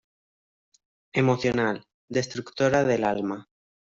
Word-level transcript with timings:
Emocional, 1.13 1.85
destructora 2.09 2.83
del 2.83 3.03
alma-". 3.03 3.45